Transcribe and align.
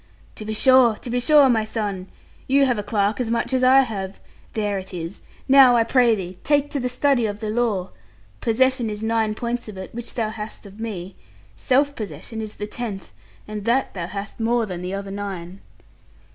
'To 0.33 0.45
be 0.45 0.53
sure, 0.55 0.95
to 0.95 1.11
be 1.11 1.19
sure, 1.19 1.47
my 1.47 1.63
son. 1.63 2.07
You 2.47 2.65
have 2.65 2.79
a 2.79 2.81
clerk 2.81 3.19
as 3.19 3.29
much 3.29 3.53
as 3.53 3.63
I 3.63 3.81
have. 3.81 4.19
There 4.53 4.79
it 4.79 4.95
is. 4.95 5.21
Now 5.47 5.75
I 5.75 5.83
pray 5.83 6.15
thee, 6.15 6.39
take 6.43 6.71
to 6.71 6.79
the 6.79 6.89
study 6.89 7.27
of 7.27 7.39
the 7.39 7.51
law. 7.51 7.91
Possession 8.39 8.89
is 8.89 9.03
nine 9.03 9.35
points 9.35 9.67
of 9.67 9.77
it, 9.77 9.93
which 9.93 10.15
thou 10.15 10.29
hast 10.29 10.65
of 10.65 10.79
me. 10.79 11.15
Self 11.55 11.95
possession 11.95 12.41
is 12.41 12.55
the 12.55 12.65
tenth, 12.65 13.11
and 13.47 13.63
that 13.65 13.93
thou 13.93 14.07
hast 14.07 14.39
more 14.39 14.65
than 14.65 14.81
the 14.81 14.95
other 14.95 15.11
nine.' 15.11 15.61